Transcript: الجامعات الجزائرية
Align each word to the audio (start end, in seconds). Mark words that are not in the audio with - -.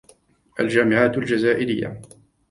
الجامعات 0.59 1.17
الجزائرية 1.17 2.01